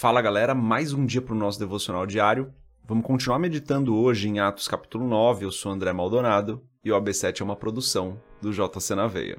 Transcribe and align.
Fala 0.00 0.22
galera, 0.22 0.54
mais 0.54 0.94
um 0.94 1.04
dia 1.04 1.20
para 1.20 1.34
o 1.34 1.38
nosso 1.38 1.58
devocional 1.58 2.06
diário. 2.06 2.54
Vamos 2.88 3.04
continuar 3.04 3.38
meditando 3.38 3.94
hoje 3.94 4.30
em 4.30 4.40
Atos 4.40 4.66
capítulo 4.66 5.06
9. 5.06 5.44
Eu 5.44 5.52
sou 5.52 5.70
André 5.70 5.92
Maldonado 5.92 6.66
e 6.82 6.90
o 6.90 6.98
AB7 6.98 7.42
é 7.42 7.44
uma 7.44 7.54
produção 7.54 8.18
do 8.40 8.50
JC 8.50 8.94
na 8.94 9.06
Veia. 9.06 9.36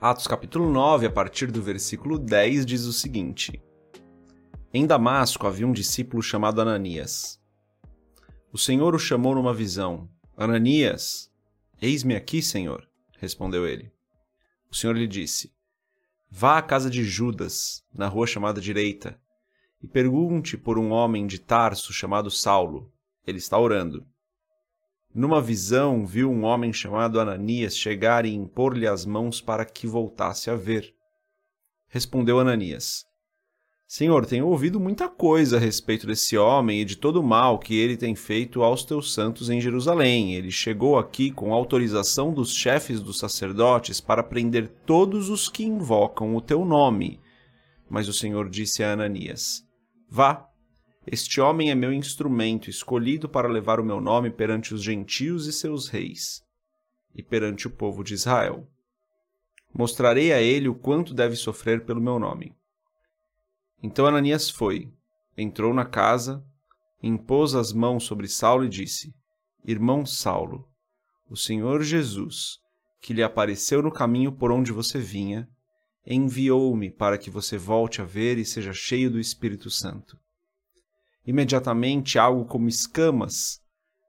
Atos 0.00 0.26
capítulo 0.26 0.70
9, 0.70 1.04
a 1.04 1.10
partir 1.10 1.52
do 1.52 1.60
versículo 1.60 2.18
10, 2.18 2.64
diz 2.64 2.86
o 2.86 2.94
seguinte: 2.94 3.62
Em 4.72 4.86
Damasco 4.86 5.46
havia 5.46 5.66
um 5.66 5.72
discípulo 5.72 6.22
chamado 6.22 6.62
Ananias. 6.62 7.38
O 8.50 8.56
Senhor 8.56 8.94
o 8.94 8.98
chamou 8.98 9.34
numa 9.34 9.52
visão: 9.52 10.08
Ananias, 10.34 11.30
eis-me 11.78 12.16
aqui, 12.16 12.40
Senhor, 12.40 12.88
respondeu 13.18 13.66
ele. 13.68 13.92
O 14.70 14.76
Senhor 14.76 14.96
lhe 14.96 15.06
disse: 15.06 15.52
Vá 16.30 16.58
à 16.58 16.62
casa 16.62 16.88
de 16.88 17.02
Judas, 17.02 17.84
na 17.92 18.06
rua 18.06 18.26
chamada 18.26 18.60
Direita, 18.60 19.20
e 19.82 19.88
pergunte 19.88 20.56
por 20.56 20.78
um 20.78 20.90
homem 20.92 21.26
de 21.26 21.38
Tarso 21.40 21.92
chamado 21.92 22.30
Saulo. 22.30 22.92
Ele 23.26 23.38
está 23.38 23.58
orando. 23.58 24.06
Numa 25.12 25.40
visão, 25.40 26.06
viu 26.06 26.30
um 26.30 26.44
homem 26.44 26.72
chamado 26.72 27.18
Ananias 27.18 27.76
chegar 27.76 28.24
e 28.24 28.32
impor-lhe 28.32 28.86
as 28.86 29.04
mãos 29.04 29.40
para 29.40 29.64
que 29.64 29.86
voltasse 29.86 30.48
a 30.48 30.54
ver. 30.54 30.94
Respondeu 31.88 32.38
Ananias: 32.38 33.04
Senhor, 33.92 34.24
tenho 34.24 34.46
ouvido 34.46 34.78
muita 34.78 35.08
coisa 35.08 35.56
a 35.56 35.58
respeito 35.58 36.06
desse 36.06 36.38
homem 36.38 36.80
e 36.80 36.84
de 36.84 36.94
todo 36.94 37.16
o 37.16 37.24
mal 37.24 37.58
que 37.58 37.76
ele 37.76 37.96
tem 37.96 38.14
feito 38.14 38.62
aos 38.62 38.84
teus 38.84 39.12
santos 39.12 39.50
em 39.50 39.60
Jerusalém. 39.60 40.32
Ele 40.36 40.52
chegou 40.52 40.96
aqui 40.96 41.32
com 41.32 41.52
autorização 41.52 42.32
dos 42.32 42.54
chefes 42.54 43.02
dos 43.02 43.18
sacerdotes 43.18 44.00
para 44.00 44.22
prender 44.22 44.68
todos 44.86 45.28
os 45.28 45.48
que 45.48 45.64
invocam 45.64 46.36
o 46.36 46.40
teu 46.40 46.64
nome. 46.64 47.18
Mas 47.88 48.06
o 48.06 48.12
Senhor 48.12 48.48
disse 48.48 48.84
a 48.84 48.92
Ananias: 48.92 49.66
Vá, 50.08 50.48
este 51.04 51.40
homem 51.40 51.72
é 51.72 51.74
meu 51.74 51.92
instrumento, 51.92 52.70
escolhido 52.70 53.28
para 53.28 53.48
levar 53.48 53.80
o 53.80 53.84
meu 53.84 54.00
nome 54.00 54.30
perante 54.30 54.72
os 54.72 54.84
gentios 54.84 55.48
e 55.48 55.52
seus 55.52 55.88
reis, 55.88 56.44
e 57.12 57.24
perante 57.24 57.66
o 57.66 57.70
povo 57.70 58.04
de 58.04 58.14
Israel. 58.14 58.68
Mostrarei 59.74 60.32
a 60.32 60.40
ele 60.40 60.68
o 60.68 60.76
quanto 60.76 61.12
deve 61.12 61.34
sofrer 61.34 61.84
pelo 61.84 62.00
meu 62.00 62.20
nome. 62.20 62.54
Então 63.82 64.06
Ananias 64.06 64.50
foi, 64.50 64.92
entrou 65.36 65.72
na 65.72 65.84
casa, 65.84 66.44
impôs 67.02 67.54
as 67.54 67.72
mãos 67.72 68.04
sobre 68.04 68.28
Saulo 68.28 68.64
e 68.64 68.68
disse: 68.68 69.14
Irmão 69.64 70.04
Saulo, 70.04 70.68
o 71.28 71.36
Senhor 71.36 71.82
Jesus, 71.82 72.58
que 73.00 73.14
lhe 73.14 73.22
apareceu 73.22 73.82
no 73.82 73.90
caminho 73.90 74.32
por 74.32 74.52
onde 74.52 74.70
você 74.70 74.98
vinha, 74.98 75.48
enviou-me 76.06 76.90
para 76.90 77.16
que 77.16 77.30
você 77.30 77.56
volte 77.56 78.02
a 78.02 78.04
ver 78.04 78.36
e 78.36 78.44
seja 78.44 78.72
cheio 78.72 79.10
do 79.10 79.18
Espírito 79.18 79.70
Santo. 79.70 80.18
Imediatamente 81.26 82.18
algo 82.18 82.44
como 82.44 82.68
escamas 82.68 83.62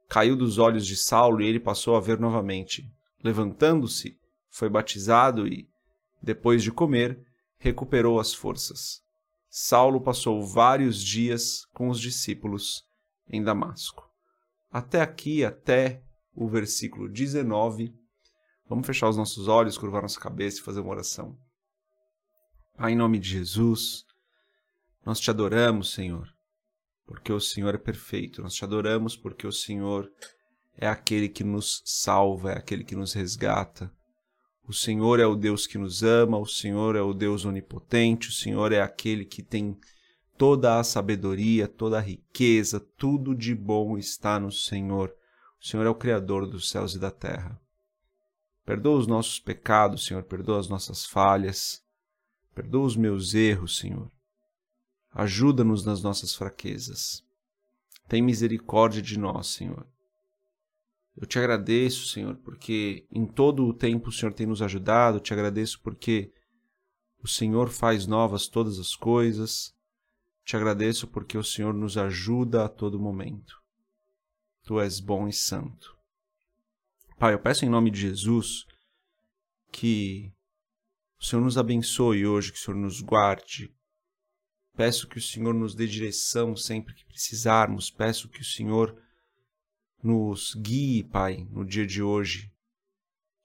caiu 0.10 0.36
dos 0.36 0.58
olhos 0.58 0.86
de 0.86 0.98
Saulo 0.98 1.42
e 1.42 1.48
ele 1.48 1.60
passou 1.60 1.96
a 1.96 2.02
ver 2.02 2.20
novamente. 2.20 2.86
Levantando-se, 3.24 4.18
foi 4.50 4.68
batizado 4.68 5.48
e, 5.48 5.70
depois 6.22 6.62
de 6.62 6.72
comer, 6.72 7.18
recuperou 7.58 8.20
as 8.20 8.34
forças. 8.34 9.02
Saulo 9.54 10.02
passou 10.02 10.42
vários 10.44 11.04
dias 11.04 11.66
com 11.74 11.90
os 11.90 12.00
discípulos 12.00 12.84
em 13.28 13.44
Damasco. 13.44 14.10
Até 14.72 15.02
aqui, 15.02 15.44
até 15.44 16.02
o 16.34 16.48
versículo 16.48 17.10
19. 17.10 17.94
Vamos 18.68 18.88
fechar 18.88 19.10
os 19.10 19.18
nossos 19.18 19.50
olhos, 19.50 19.78
curvar 19.78 20.02
nossa 20.02 20.20
cabeça 20.20 20.60
e 20.60 20.64
fazer 20.64 20.80
uma 20.80 20.92
oração. 20.92 21.38
Pai, 22.78 22.94
em 22.94 22.96
nome 22.96 23.20
de 23.20 23.28
Jesus, 23.28 24.06
nós 25.06 25.20
te 25.20 25.30
adoramos, 25.30 25.92
Senhor 25.92 26.34
porque 27.12 27.34
o 27.34 27.42
Senhor 27.42 27.76
é 27.76 27.78
perfeito. 27.78 28.42
Nós 28.42 28.54
te 28.54 28.64
adoramos 28.64 29.18
porque 29.18 29.46
o 29.46 29.52
Senhor 29.52 30.10
é 30.78 30.88
aquele 30.88 31.28
que 31.28 31.44
nos 31.44 31.82
salva, 31.86 32.54
é 32.54 32.58
aquele 32.58 32.86
que 32.86 32.96
nos 32.96 33.12
resgata. 33.12 33.92
O 34.68 34.74
Senhor 34.74 35.20
é 35.20 35.26
o 35.26 35.36
Deus 35.36 35.68
que 35.68 35.78
nos 35.78 36.04
ama, 36.04 36.38
o 36.38 36.46
Senhor 36.46 36.96
é 36.96 37.02
o 37.02 37.14
Deus 37.14 37.46
onipotente, 37.46 38.30
o 38.30 38.32
Senhor 38.32 38.72
é 38.72 38.82
aquele 38.82 39.26
que 39.26 39.42
tem 39.42 39.78
toda 40.38 40.80
a 40.80 40.84
sabedoria, 40.84 41.68
toda 41.68 41.98
a 41.98 42.02
riqueza, 42.02 42.80
tudo 42.80 43.36
de 43.36 43.54
bom 43.54 43.98
está 43.98 44.40
no 44.40 44.52
Senhor. 44.52 45.14
O 45.62 45.66
Senhor 45.66 45.86
é 45.86 45.90
o 45.90 45.96
Criador 45.96 46.48
dos 46.48 46.70
céus 46.70 46.96
e 46.96 47.00
da 47.00 47.12
terra. 47.12 47.60
Perdoa 48.66 48.98
os 48.98 49.08
nossos 49.08 49.40
pecados, 49.40 50.06
Senhor, 50.06 50.24
perdoa 50.24 50.60
as 50.60 50.68
nossas 50.68 51.06
falhas, 51.06 51.84
perdoa 52.56 52.86
os 52.86 52.96
meus 52.96 53.34
erros, 53.34 53.78
Senhor. 53.78 54.10
Ajuda-nos 55.14 55.84
nas 55.84 56.02
nossas 56.02 56.34
fraquezas. 56.34 57.24
Tem 58.08 58.22
misericórdia 58.22 59.02
de 59.02 59.20
nós, 59.20 59.48
Senhor. 59.48 59.86
Eu 61.16 61.28
te 61.28 61.38
agradeço, 61.38 62.08
Senhor, 62.08 62.36
porque 62.38 63.06
em 63.12 63.26
todo 63.26 63.66
o 63.66 63.74
tempo 63.74 64.10
o 64.10 64.12
Senhor 64.12 64.34
tem 64.34 64.48
nos 64.48 64.62
ajudado. 64.62 65.18
Eu 65.18 65.22
te 65.22 65.34
agradeço 65.34 65.82
porque 65.82 66.32
o 67.22 67.28
Senhor 67.28 67.70
faz 67.70 68.08
novas 68.08 68.48
todas 68.48 68.80
as 68.80 68.96
coisas. 68.96 69.76
Te 70.44 70.56
agradeço 70.56 71.08
porque 71.08 71.38
o 71.38 71.44
Senhor 71.44 71.74
nos 71.74 71.98
ajuda 71.98 72.66
a 72.66 72.70
todo 72.70 73.00
momento. 73.00 73.62
Tu 74.64 74.80
és 74.80 75.00
bom 75.00 75.28
e 75.28 75.34
santo. 75.34 75.96
Pai, 77.20 77.34
eu 77.34 77.40
peço 77.40 77.66
em 77.66 77.70
nome 77.70 77.92
de 77.92 78.00
Jesus 78.00 78.66
que 79.72 80.34
o 81.20 81.26
Senhor 81.26 81.42
nos 81.42 81.58
abençoe 81.58 82.26
hoje, 82.26 82.52
que 82.52 82.58
o 82.58 82.62
Senhor 82.62 82.78
nos 82.78 83.02
guarde, 83.02 83.72
Peço 84.76 85.08
que 85.08 85.18
o 85.18 85.22
Senhor 85.22 85.54
nos 85.54 85.76
dê 85.76 85.86
direção 85.86 86.56
sempre 86.56 86.94
que 86.94 87.06
precisarmos. 87.06 87.92
Peço 87.92 88.30
que 88.30 88.42
o 88.42 88.46
Senhor 88.46 88.98
nos 90.04 90.56
guie, 90.56 91.04
Pai, 91.04 91.48
no 91.52 91.66
dia 91.66 91.86
de 91.86 92.02
hoje. 92.02 92.52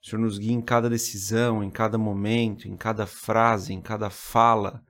O 0.02 0.06
Senhor 0.06 0.22
nos 0.22 0.38
guie 0.38 0.52
em 0.52 0.60
cada 0.60 0.88
decisão, 0.88 1.62
em 1.62 1.70
cada 1.70 1.98
momento, 1.98 2.68
em 2.68 2.76
cada 2.76 3.06
frase, 3.06 3.72
em 3.72 3.80
cada 3.80 4.10
fala. 4.10 4.84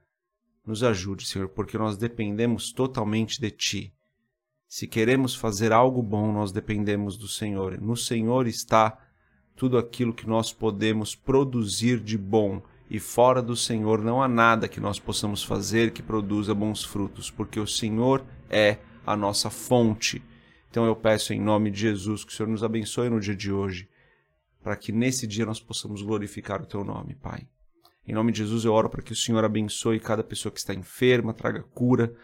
Nos 0.65 0.83
ajude, 0.83 1.27
Senhor, 1.27 1.49
porque 1.49 1.79
nós 1.79 1.97
dependemos 1.97 2.73
totalmente 2.73 3.41
de 3.41 3.51
Ti. 3.51 3.95
Se 4.69 4.87
queremos 4.87 5.35
fazer 5.35 5.73
algo 5.73 6.03
bom, 6.03 6.33
nós 6.33 6.53
dependemos 6.53 7.17
do 7.17 7.29
Senhor. 7.29 7.81
No 7.81 7.97
Senhor 7.97 8.47
está 8.47 8.99
tudo 9.55 9.79
aquilo 9.79 10.13
que 10.13 10.27
nós 10.27 10.53
podemos 10.53 11.15
produzir 11.15 12.01
de 12.01 12.19
bom 12.19 12.61
e 12.89 13.01
fora 13.01 13.43
do 13.43 13.57
Senhor 13.57 14.01
não 14.03 14.23
há 14.23 14.29
nada 14.29 14.69
que 14.69 14.79
nós 14.79 14.99
possamos 14.99 15.43
fazer 15.43 15.93
que 15.93 16.03
produza 16.03 16.55
bons 16.55 16.85
frutos, 16.85 17.31
porque 17.31 17.59
o 17.59 17.67
Senhor 17.67 18.25
é 18.49 18.79
a 19.05 19.17
nossa 19.17 19.51
fonte. 19.51 20.23
Então 20.77 20.85
eu 20.85 20.95
peço 20.95 21.33
em 21.33 21.41
nome 21.41 21.71
de 21.71 21.81
Jesus 21.81 22.23
que 22.23 22.31
o 22.31 22.37
Senhor 22.37 22.51
nos 22.51 22.63
abençoe 22.63 23.09
no 23.09 23.19
dia 23.19 23.35
de 23.35 23.51
hoje, 23.51 23.89
para 24.63 24.77
que 24.77 24.93
nesse 24.93 25.27
dia 25.27 25.47
nós 25.47 25.59
possamos 25.59 26.03
glorificar 26.03 26.61
o 26.61 26.67
teu 26.67 26.85
nome, 26.85 27.15
Pai. 27.15 27.49
Em 28.07 28.13
nome 28.13 28.31
de 28.31 28.41
Jesus 28.41 28.67
eu 28.67 28.75
oro 28.75 28.91
para 28.91 29.01
que 29.01 29.11
o 29.11 29.17
Senhor 29.17 29.43
abençoe 29.43 29.99
cada 29.99 30.23
pessoa 30.23 30.53
que 30.53 30.59
está 30.59 30.75
enferma, 30.75 31.33
traga 31.33 31.63
cura, 31.63 32.15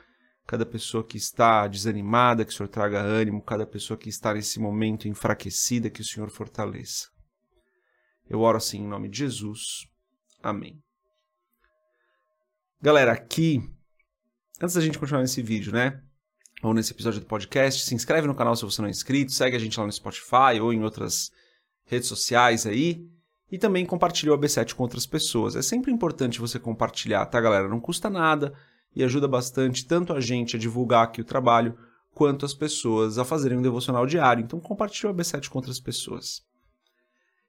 cada 0.46 0.66
pessoa 0.66 1.02
que 1.02 1.16
está 1.16 1.66
desanimada, 1.66 2.44
que 2.44 2.52
o 2.52 2.54
Senhor 2.54 2.68
traga 2.68 3.00
ânimo, 3.00 3.40
cada 3.40 3.66
pessoa 3.66 3.96
que 3.96 4.10
está 4.10 4.34
nesse 4.34 4.60
momento 4.60 5.08
enfraquecida, 5.08 5.88
que 5.88 6.02
o 6.02 6.04
Senhor 6.04 6.28
fortaleça. 6.28 7.08
Eu 8.28 8.40
oro 8.40 8.58
assim 8.58 8.80
em 8.80 8.86
nome 8.86 9.08
de 9.08 9.16
Jesus. 9.16 9.88
Amém. 10.42 10.78
Galera, 12.82 13.12
aqui, 13.12 13.62
antes 14.60 14.74
da 14.74 14.82
gente 14.82 14.98
continuar 14.98 15.22
nesse 15.22 15.40
vídeo, 15.40 15.72
né? 15.72 16.02
Ou 16.62 16.72
nesse 16.72 16.92
episódio 16.92 17.20
do 17.20 17.26
podcast, 17.26 17.84
se 17.84 17.94
inscreve 17.94 18.28
no 18.28 18.34
canal 18.34 18.54
se 18.54 18.64
você 18.64 18.80
não 18.80 18.88
é 18.88 18.90
inscrito, 18.90 19.32
segue 19.32 19.56
a 19.56 19.58
gente 19.58 19.78
lá 19.78 19.84
no 19.84 19.92
Spotify 19.92 20.60
ou 20.60 20.72
em 20.72 20.82
outras 20.84 21.32
redes 21.84 22.08
sociais 22.08 22.66
aí. 22.66 23.04
E 23.50 23.58
também 23.58 23.84
compartilha 23.84 24.32
o 24.32 24.38
AB7 24.38 24.74
com 24.74 24.84
outras 24.84 25.04
pessoas. 25.04 25.56
É 25.56 25.60
sempre 25.60 25.90
importante 25.90 26.40
você 26.40 26.58
compartilhar, 26.58 27.26
tá, 27.26 27.40
galera? 27.40 27.68
Não 27.68 27.80
custa 27.80 28.08
nada 28.08 28.54
e 28.94 29.02
ajuda 29.02 29.26
bastante 29.26 29.84
tanto 29.84 30.12
a 30.12 30.20
gente 30.20 30.56
a 30.56 30.58
divulgar 30.58 31.04
aqui 31.04 31.20
o 31.20 31.24
trabalho, 31.24 31.76
quanto 32.14 32.46
as 32.46 32.54
pessoas 32.54 33.18
a 33.18 33.24
fazerem 33.24 33.58
um 33.58 33.62
devocional 33.62 34.06
diário. 34.06 34.44
Então 34.44 34.60
compartilha 34.60 35.10
o 35.10 35.14
AB7 35.14 35.48
com 35.48 35.58
outras 35.58 35.80
pessoas. 35.80 36.42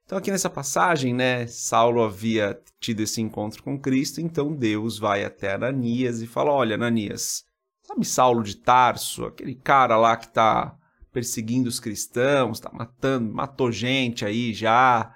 Então, 0.04 0.18
aqui 0.18 0.30
nessa 0.30 0.50
passagem, 0.50 1.14
né, 1.14 1.46
Saulo 1.46 2.02
havia 2.02 2.60
tido 2.78 3.00
esse 3.00 3.22
encontro 3.22 3.62
com 3.62 3.80
Cristo, 3.80 4.20
então 4.20 4.54
Deus 4.54 4.98
vai 4.98 5.24
até 5.24 5.54
Ananias 5.54 6.20
e 6.20 6.26
fala: 6.26 6.52
Olha, 6.52 6.74
Ananias, 6.74 7.44
sabe 7.84 8.04
Saulo 8.04 8.42
de 8.42 8.56
Tarso, 8.56 9.26
aquele 9.26 9.54
cara 9.54 9.96
lá 9.96 10.16
que 10.16 10.26
está 10.26 10.76
perseguindo 11.12 11.68
os 11.68 11.78
cristãos, 11.78 12.58
está 12.58 12.72
matando, 12.72 13.32
matou 13.32 13.70
gente 13.70 14.24
aí 14.24 14.52
já 14.52 15.14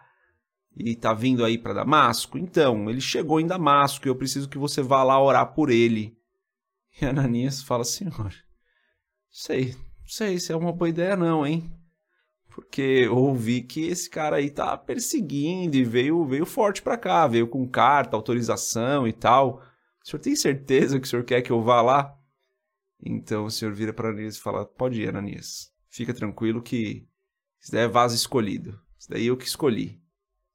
e 0.76 0.91
está 0.91 1.12
vindo 1.12 1.44
aí 1.44 1.59
para 1.59 1.75
Damasco? 1.75 2.38
Então, 2.38 2.88
ele 2.88 3.00
chegou 3.00 3.41
em 3.41 3.47
Damasco 3.47 4.06
e 4.06 4.11
eu 4.11 4.15
preciso 4.15 4.49
que 4.49 4.59
você 4.59 4.81
vá 4.81 5.03
lá 5.03 5.20
orar 5.20 5.53
por 5.55 5.70
ele. 5.70 6.17
E 7.00 7.05
Ananias 7.05 7.62
fala: 7.62 7.85
Senhor, 7.85 8.32
sei, 9.31 9.75
sei 10.06 10.38
se 10.38 10.53
é 10.53 10.56
uma 10.56 10.73
boa 10.73 10.88
ideia, 10.88 11.17
não, 11.17 11.47
hein? 11.47 11.73
porque 12.59 12.82
eu 12.82 13.17
ouvi 13.17 13.62
que 13.62 13.87
esse 13.87 14.11
cara 14.11 14.35
aí 14.35 14.50
tá 14.50 14.76
perseguindo 14.76 15.76
e 15.76 15.85
veio, 15.85 16.25
veio 16.25 16.44
forte 16.44 16.82
para 16.82 16.99
cá, 16.99 17.25
veio 17.25 17.47
com 17.47 17.65
carta, 17.69 18.17
autorização 18.17 19.06
e 19.06 19.12
tal. 19.12 19.62
O 20.05 20.09
senhor 20.09 20.20
tem 20.20 20.35
certeza 20.35 20.99
que 20.99 21.06
o 21.06 21.09
senhor 21.09 21.25
quer 21.25 21.41
que 21.41 21.53
eu 21.53 21.62
vá 21.62 21.81
lá? 21.81 22.18
Então 23.00 23.44
o 23.44 23.50
senhor 23.50 23.72
vira 23.72 23.92
para 23.92 24.08
Ananias 24.08 24.36
e 24.36 24.40
fala: 24.40 24.64
Pode 24.64 25.00
ir, 25.00 25.08
Ananias. 25.08 25.72
Fica 25.88 26.12
tranquilo 26.12 26.62
que 26.62 27.08
isso 27.60 27.72
daí 27.72 27.82
é 27.82 27.88
vaso 27.88 28.14
escolhido. 28.14 28.80
Isso 28.98 29.08
daí 29.10 29.26
eu 29.26 29.36
que 29.36 29.46
escolhi. 29.46 30.00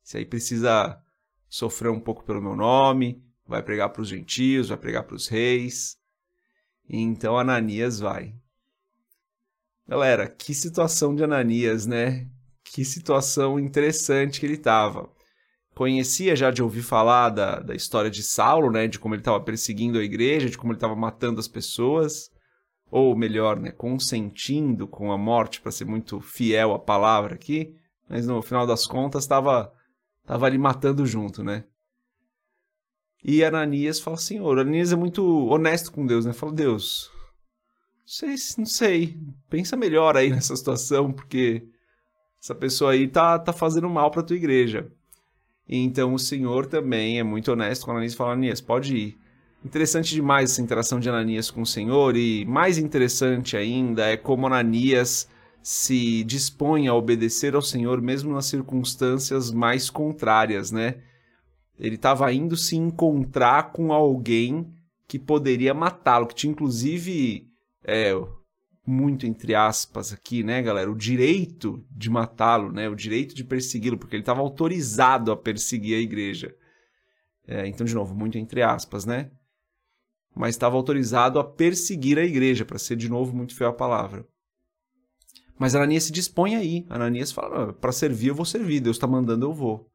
Isso 0.04 0.18
aí 0.18 0.26
precisa 0.26 1.02
sofrer 1.48 1.90
um 1.90 2.00
pouco 2.00 2.24
pelo 2.24 2.42
meu 2.42 2.56
nome, 2.56 3.24
vai 3.46 3.62
pregar 3.62 3.90
para 3.90 4.02
os 4.02 4.10
gentios, 4.10 4.70
vai 4.70 4.78
pregar 4.78 5.04
para 5.04 5.16
os 5.16 5.28
reis. 5.28 5.98
Então 6.90 7.38
Ananias 7.38 8.00
vai. 8.00 8.36
Galera, 9.88 10.28
que 10.28 10.54
situação 10.54 11.16
de 11.16 11.24
Ananias, 11.24 11.86
né? 11.86 12.28
Que 12.64 12.84
situação 12.84 13.60
interessante 13.60 14.40
que 14.40 14.46
ele 14.46 14.56
estava. 14.56 15.10
Conhecia 15.76 16.36
já 16.36 16.52
de 16.52 16.64
ouvir 16.64 16.84
falar 16.84 17.30
da, 17.30 17.60
da 17.60 17.76
história 17.76 18.10
de 18.10 18.24
Saulo, 18.24 18.72
né? 18.72 18.88
De 18.88 19.00
como 19.00 19.14
ele 19.16 19.22
estava 19.22 19.40
perseguindo 19.42 20.00
a 20.00 20.04
igreja, 20.04 20.50
de 20.50 20.58
como 20.58 20.72
ele 20.72 20.78
estava 20.78 20.96
matando 20.96 21.40
as 21.40 21.48
pessoas. 21.48 22.32
Ou 22.96 23.16
melhor, 23.16 23.60
né? 23.60 23.72
Consentindo 23.72 24.88
com 24.88 25.12
a 25.12 25.18
morte, 25.18 25.60
para 25.60 25.72
ser 25.72 25.84
muito 25.84 26.22
fiel 26.22 26.76
à 26.76 26.78
palavra 26.78 27.34
aqui. 27.34 27.76
Mas 28.08 28.28
no 28.28 28.40
final 28.44 28.68
das 28.68 28.86
contas 28.86 29.24
estava 29.24 29.74
tava 30.28 30.46
ali 30.46 30.60
matando 30.60 31.04
junto, 31.04 31.44
né? 31.44 31.64
E 33.24 33.44
Ananias 33.44 34.00
fala, 34.00 34.16
Senhor, 34.16 34.60
Ananias 34.60 34.94
é 34.94 34.96
muito 34.96 35.26
honesto 35.48 35.92
com 35.92 36.06
Deus, 36.06 36.24
né? 36.24 36.34
Fala, 36.34 36.54
Deus, 36.54 37.10
não 38.02 38.08
sei, 38.08 38.36
não 38.60 38.66
sei. 38.68 39.20
Pensa 39.50 39.76
melhor 39.76 40.16
aí 40.16 40.30
nessa 40.32 40.56
situação, 40.56 41.12
porque 41.12 41.68
essa 42.40 42.54
pessoa 42.54 42.92
aí 42.92 43.08
tá, 43.08 43.40
tá 43.40 43.52
fazendo 43.52 43.90
mal 43.90 44.12
pra 44.12 44.22
tua 44.22 44.36
igreja. 44.36 44.88
Então 45.68 46.14
o 46.14 46.20
Senhor 46.20 46.68
também 46.68 47.18
é 47.18 47.24
muito 47.24 47.52
honesto 47.52 47.86
com 47.86 47.92
Ananias 47.92 48.14
e 48.14 48.18
fala: 48.18 48.34
Ananias, 48.34 48.62
pode 48.62 48.96
ir. 48.96 49.18
Interessante 49.66 50.14
demais 50.14 50.52
essa 50.52 50.62
interação 50.62 51.00
de 51.00 51.08
Ananias 51.08 51.50
com 51.50 51.62
o 51.62 51.66
Senhor, 51.66 52.18
e 52.18 52.44
mais 52.46 52.78
interessante 52.78 53.56
ainda 53.56 54.08
é 54.08 54.18
como 54.18 54.46
Ananias 54.46 55.30
se 55.62 56.24
dispõe 56.26 56.90
a 56.90 56.94
obedecer 56.94 57.56
ao 57.56 57.62
Senhor 57.62 58.02
mesmo 58.02 58.34
nas 58.34 58.48
circunstâncias 58.48 59.52
mais 59.52 59.90
contrárias, 59.90 60.70
né? 60.70 60.96
Ele 61.80 61.96
estava 61.96 62.32
indo 62.34 62.58
se 62.58 62.76
encontrar 62.76 63.72
com 63.72 63.94
alguém 63.94 64.68
que 65.08 65.18
poderia 65.18 65.74
matá-lo, 65.74 66.28
que 66.28 66.36
tinha 66.36 66.52
inclusive 66.52 67.48
é, 67.86 68.12
muito 68.86 69.26
entre 69.26 69.56
aspas 69.56 70.12
aqui, 70.12 70.44
né, 70.44 70.62
galera, 70.62 70.92
o 70.92 70.96
direito 70.96 71.82
de 71.90 72.10
matá-lo, 72.10 72.70
né, 72.70 72.90
o 72.90 72.96
direito 72.96 73.34
de 73.34 73.46
persegui-lo, 73.46 73.98
porque 73.98 74.16
ele 74.16 74.24
estava 74.24 74.42
autorizado 74.42 75.32
a 75.32 75.38
perseguir 75.38 75.96
a 75.96 76.02
igreja. 76.02 76.54
É, 77.48 77.66
então, 77.66 77.86
de 77.86 77.96
novo, 77.96 78.14
muito 78.14 78.38
entre 78.38 78.62
aspas, 78.62 79.06
né? 79.06 79.32
Mas 80.36 80.56
estava 80.56 80.76
autorizado 80.76 81.40
a 81.40 81.44
perseguir 81.44 82.18
a 82.18 82.24
igreja, 82.24 82.66
para 82.66 82.80
ser 82.80 82.96
de 82.96 83.10
novo 83.10 83.36
muito 83.36 83.56
fiel 83.56 83.70
à 83.70 83.74
palavra. 83.74 84.28
Mas 85.58 85.76
Ananias 85.76 86.06
se 86.06 86.12
dispõe 86.12 86.56
aí. 86.56 86.86
Ananias 86.90 87.32
fala: 87.32 87.74
para 87.74 87.92
servir 87.92 88.28
eu 88.28 88.36
vou 88.36 88.46
servir, 88.46 88.80
Deus 88.80 88.98
está 88.98 89.08
mandando 89.08 89.46
eu 89.46 89.54
vou. 89.54 89.90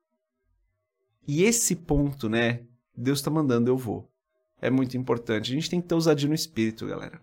E 1.27 1.43
esse 1.43 1.77
ponto, 1.77 2.29
né? 2.29 2.63
Deus 2.97 3.19
está 3.19 3.31
mandando 3.31 3.71
eu 3.71 3.77
vou. 3.77 4.11
É 4.61 4.71
muito 4.71 4.97
importante. 4.97 5.53
A 5.53 5.55
gente 5.55 5.69
tem 5.69 5.81
que 5.81 5.89
ter 5.89 5.95
ousadia 5.95 6.29
no 6.29 6.35
espírito, 6.35 6.87
galera. 6.87 7.21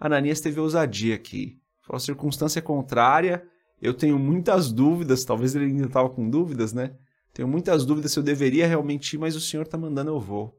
Ananias 0.00 0.40
teve 0.40 0.58
ousadia 0.60 1.14
aqui. 1.14 1.60
Foi 1.82 1.94
uma 1.94 2.00
circunstância 2.00 2.62
contrária. 2.62 3.46
Eu 3.80 3.94
tenho 3.94 4.18
muitas 4.18 4.72
dúvidas, 4.72 5.24
talvez 5.24 5.54
ele 5.54 5.66
ainda 5.66 5.86
estava 5.86 6.08
com 6.08 6.28
dúvidas, 6.28 6.72
né? 6.72 6.96
Tenho 7.32 7.46
muitas 7.46 7.84
dúvidas 7.84 8.12
se 8.12 8.18
eu 8.18 8.22
deveria 8.22 8.66
realmente 8.66 9.14
ir, 9.14 9.18
mas 9.18 9.36
o 9.36 9.40
Senhor 9.40 9.62
está 9.62 9.78
mandando, 9.78 10.10
eu 10.10 10.18
vou. 10.18 10.58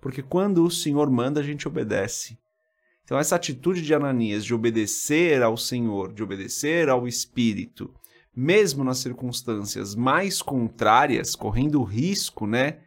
Porque 0.00 0.22
quando 0.22 0.64
o 0.64 0.70
Senhor 0.70 1.10
manda, 1.10 1.40
a 1.40 1.42
gente 1.42 1.68
obedece. 1.68 2.38
Então, 3.04 3.18
essa 3.18 3.36
atitude 3.36 3.82
de 3.82 3.92
Ananias 3.92 4.44
de 4.44 4.54
obedecer 4.54 5.42
ao 5.42 5.56
Senhor, 5.56 6.12
de 6.12 6.22
obedecer 6.22 6.88
ao 6.88 7.08
Espírito, 7.08 7.92
mesmo 8.34 8.84
nas 8.84 8.98
circunstâncias 8.98 9.94
mais 9.94 10.40
contrárias, 10.40 11.34
correndo 11.34 11.82
risco, 11.82 12.46
né? 12.46 12.78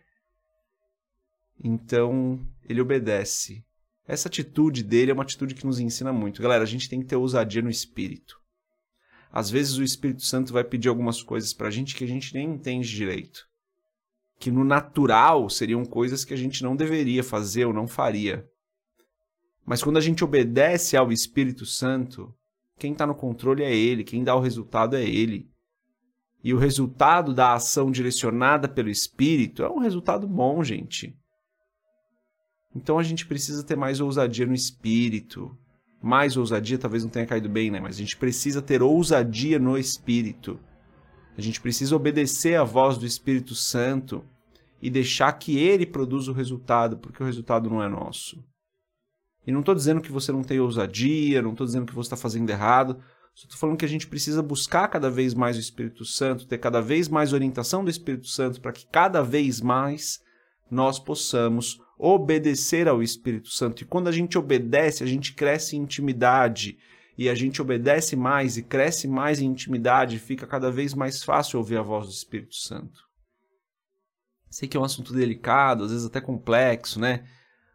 Então, 1.61 2.39
ele 2.67 2.81
obedece. 2.81 3.63
Essa 4.07 4.27
atitude 4.27 4.83
dele 4.83 5.11
é 5.11 5.13
uma 5.13 5.23
atitude 5.23 5.55
que 5.55 5.65
nos 5.65 5.79
ensina 5.79 6.11
muito. 6.11 6.41
Galera, 6.41 6.63
a 6.63 6.67
gente 6.67 6.89
tem 6.89 6.99
que 6.99 7.05
ter 7.05 7.15
ousadia 7.15 7.61
no 7.61 7.69
espírito. 7.69 8.41
Às 9.31 9.49
vezes 9.49 9.77
o 9.77 9.83
Espírito 9.83 10.21
Santo 10.21 10.53
vai 10.53 10.63
pedir 10.63 10.89
algumas 10.89 11.23
coisas 11.23 11.53
pra 11.53 11.71
gente 11.71 11.95
que 11.95 12.03
a 12.03 12.07
gente 12.07 12.33
nem 12.35 12.51
entende 12.51 12.87
direito. 12.87 13.47
Que 14.43 14.51
no 14.51 14.65
natural 14.65 15.49
seriam 15.49 15.85
coisas 15.85 16.25
que 16.25 16.33
a 16.33 16.35
gente 16.35 16.63
não 16.63 16.75
deveria 16.75 17.23
fazer 17.23 17.63
ou 17.63 17.71
não 17.71 17.87
faria. 17.87 18.45
Mas 19.65 19.81
quando 19.81 19.95
a 19.95 20.01
gente 20.01 20.21
obedece 20.21 20.97
ao 20.97 21.13
Espírito 21.13 21.65
Santo, 21.65 22.35
quem 22.77 22.91
está 22.91 23.07
no 23.07 23.15
controle 23.15 23.63
é 23.63 23.73
Ele, 23.73 24.03
quem 24.03 24.21
dá 24.21 24.35
o 24.35 24.41
resultado 24.41 24.97
é 24.97 25.01
Ele. 25.01 25.49
E 26.43 26.53
o 26.53 26.57
resultado 26.57 27.33
da 27.33 27.53
ação 27.53 27.89
direcionada 27.89 28.67
pelo 28.67 28.89
Espírito 28.89 29.63
é 29.63 29.71
um 29.71 29.79
resultado 29.79 30.27
bom, 30.27 30.61
gente. 30.61 31.17
Então 32.75 32.99
a 32.99 33.03
gente 33.03 33.25
precisa 33.25 33.63
ter 33.63 33.77
mais 33.77 34.01
ousadia 34.01 34.45
no 34.45 34.53
espírito. 34.53 35.57
Mais 36.01 36.35
ousadia 36.35 36.77
talvez 36.77 37.01
não 37.05 37.09
tenha 37.09 37.25
caído 37.25 37.47
bem, 37.47 37.71
né? 37.71 37.79
Mas 37.79 37.95
a 37.95 37.99
gente 37.99 38.17
precisa 38.17 38.61
ter 38.61 38.83
ousadia 38.83 39.57
no 39.57 39.77
espírito. 39.77 40.59
A 41.37 41.41
gente 41.41 41.59
precisa 41.59 41.95
obedecer 41.95 42.55
à 42.55 42.63
voz 42.63 42.97
do 42.97 43.05
Espírito 43.05 43.55
Santo 43.55 44.23
e 44.81 44.89
deixar 44.89 45.31
que 45.33 45.57
ele 45.57 45.85
produza 45.85 46.31
o 46.31 46.33
resultado, 46.33 46.97
porque 46.97 47.23
o 47.23 47.25
resultado 47.25 47.69
não 47.69 47.81
é 47.81 47.87
nosso. 47.87 48.43
E 49.45 49.51
não 49.51 49.61
estou 49.61 49.75
dizendo 49.75 50.01
que 50.01 50.11
você 50.11 50.31
não 50.31 50.43
tem 50.43 50.59
ousadia, 50.59 51.41
não 51.41 51.51
estou 51.51 51.65
dizendo 51.65 51.85
que 51.85 51.95
você 51.95 52.07
está 52.07 52.17
fazendo 52.17 52.49
errado, 52.49 52.97
só 53.33 53.45
estou 53.45 53.57
falando 53.57 53.77
que 53.77 53.85
a 53.85 53.89
gente 53.89 54.07
precisa 54.07 54.43
buscar 54.43 54.87
cada 54.87 55.09
vez 55.09 55.33
mais 55.33 55.57
o 55.57 55.59
Espírito 55.59 56.05
Santo, 56.05 56.45
ter 56.45 56.59
cada 56.59 56.81
vez 56.81 57.09
mais 57.09 57.33
orientação 57.33 57.83
do 57.83 57.89
Espírito 57.89 58.27
Santo, 58.27 58.61
para 58.61 58.71
que 58.71 58.85
cada 58.85 59.23
vez 59.23 59.59
mais 59.59 60.21
nós 60.69 60.99
possamos 60.99 61.79
obedecer 61.97 62.87
ao 62.87 63.01
Espírito 63.01 63.49
Santo. 63.49 63.81
E 63.81 63.85
quando 63.85 64.07
a 64.07 64.11
gente 64.11 64.37
obedece, 64.37 65.03
a 65.03 65.07
gente 65.07 65.33
cresce 65.33 65.75
em 65.75 65.81
intimidade. 65.81 66.77
E 67.17 67.29
a 67.29 67.35
gente 67.35 67.61
obedece 67.61 68.15
mais 68.15 68.57
e 68.57 68.63
cresce 68.63 69.07
mais 69.07 69.39
em 69.39 69.45
intimidade, 69.45 70.19
fica 70.19 70.47
cada 70.47 70.71
vez 70.71 70.93
mais 70.93 71.23
fácil 71.23 71.59
ouvir 71.59 71.77
a 71.77 71.83
voz 71.83 72.07
do 72.07 72.11
Espírito 72.11 72.55
Santo. 72.55 73.03
Sei 74.49 74.67
que 74.67 74.77
é 74.77 74.79
um 74.79 74.83
assunto 74.83 75.13
delicado, 75.13 75.83
às 75.83 75.91
vezes 75.91 76.05
até 76.05 76.19
complexo, 76.21 76.99
né? 76.99 77.27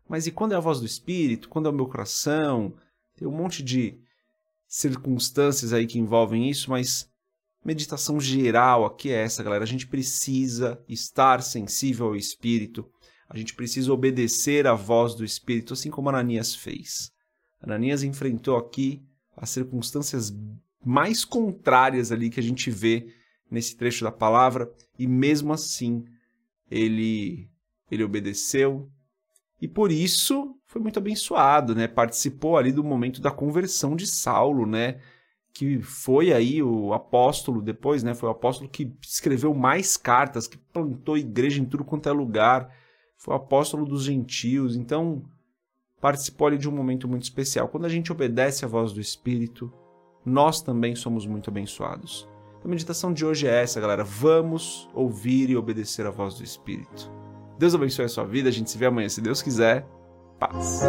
Mas 0.09 0.27
e 0.27 0.33
quando 0.33 0.53
é 0.53 0.57
a 0.57 0.61
voz 0.61 0.81
do 0.81 0.87
Espírito? 0.87 1.49
Quando 1.49 1.67
é 1.67 1.71
o 1.71 1.75
meu 1.75 1.87
coração? 1.87 2.75
Tem 3.17 3.27
um 3.27 3.37
monte 3.37 3.63
de 3.63 4.01
circunstâncias 4.67 5.73
aí 5.73 5.87
que 5.87 5.99
envolvem 5.99 6.49
isso, 6.49 6.71
mas 6.71 7.11
meditação 7.65 8.21
geral 8.21 8.85
aqui 8.85 9.11
é 9.11 9.23
essa, 9.23 9.43
galera. 9.43 9.65
A 9.65 9.67
gente 9.67 9.87
precisa 9.87 10.83
estar 10.89 11.43
sensível 11.43 12.07
ao 12.07 12.17
Espírito 12.17 12.89
a 13.29 13.37
gente 13.37 13.55
precisa 13.55 13.93
obedecer 13.93 14.67
à 14.67 14.75
voz 14.75 15.15
do 15.15 15.25
Espírito, 15.25 15.75
assim 15.75 15.91
como 15.91 16.09
Ananias 16.09 16.55
fez. 16.55 17.13
Ananias 17.61 18.03
enfrentou 18.03 18.57
aqui 18.57 19.05
as 19.41 19.51
circunstâncias 19.51 20.35
mais 20.85 21.25
contrárias 21.25 22.13
ali 22.13 22.31
que 22.31 22.41
a 22.41 22.43
gente 22.43 22.71
vê 22.71 23.09
nesse 23.51 23.77
trecho 23.77 24.05
da 24.05 24.13
palavra, 24.13 24.71
e 24.99 25.07
mesmo 25.07 25.53
assim 25.53 26.05
ele 26.71 27.49
ele 27.91 28.05
obedeceu 28.05 28.91
e 29.61 29.67
por 29.67 29.91
isso 29.91 30.55
foi 30.67 30.81
muito 30.81 30.99
abençoado, 30.99 31.75
né? 31.75 31.89
Participou 31.89 32.59
ali 32.59 32.71
do 32.71 32.85
momento 32.85 33.21
da 33.21 33.31
conversão 33.31 33.97
de 33.97 34.07
Saulo, 34.07 34.67
né? 34.67 35.01
Que 35.55 35.81
foi 35.81 36.33
aí 36.33 36.63
o 36.63 36.93
apóstolo 36.93 37.63
depois, 37.63 38.03
né? 38.03 38.15
Foi 38.15 38.29
o 38.29 38.33
apóstolo 38.33 38.69
que 38.69 38.93
escreveu 39.01 39.55
mais 39.55 39.97
cartas, 39.97 40.47
que 40.47 40.59
plantou 40.59 41.17
igreja 41.17 41.61
em 41.61 41.65
tudo 41.65 41.85
quanto 41.85 42.09
é 42.09 42.13
lugar 42.13 42.71
foi 43.19 43.35
apóstolo 43.35 43.85
dos 43.85 44.05
gentios, 44.05 44.77
então 44.77 45.25
participou 46.01 46.51
de 46.57 46.69
um 46.69 46.73
momento 46.73 47.09
muito 47.09 47.25
especial. 47.25 47.69
Quando 47.69 47.87
a 47.87 47.89
gente 47.89 48.13
obedece 48.13 48.65
à 48.65 48.69
voz 48.69 48.93
do 48.93 49.01
Espírito, 49.01 49.73
nós 50.25 50.61
também 50.61 50.95
somos 50.95 51.27
muito 51.27 51.51
abençoados. 51.51 52.29
A 52.65 52.69
meditação 52.69 53.13
de 53.13 53.25
hoje 53.25 53.47
é 53.47 53.63
essa, 53.63 53.81
galera. 53.81 54.05
Vamos 54.05 54.89
ouvir 54.93 55.51
e 55.51 55.57
obedecer 55.57 56.07
à 56.07 56.11
voz 56.11 56.35
do 56.35 56.45
Espírito. 56.45 57.11
Deus 57.59 57.75
abençoe 57.75 58.05
a 58.05 58.09
sua 58.09 58.25
vida. 58.25 58.49
A 58.49 58.53
gente 58.53 58.71
se 58.71 58.79
vê 58.79 58.87
amanhã, 58.87 59.09
se 59.09 59.21
Deus 59.21 59.43
quiser. 59.43 59.87
Paz. 60.39 60.83